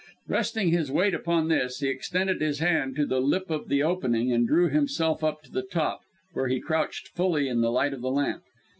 [0.27, 4.31] Resting his weight upon this, he extended his hand to the lip of the opening,
[4.31, 6.01] and drew himself up to the top,
[6.33, 8.41] where he crouched fully in the light of the lamp.